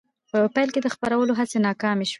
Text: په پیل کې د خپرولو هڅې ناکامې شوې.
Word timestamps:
په 0.29 0.37
پیل 0.55 0.69
کې 0.73 0.79
د 0.83 0.87
خپرولو 0.93 1.33
هڅې 1.39 1.57
ناکامې 1.67 2.05
شوې. 2.05 2.09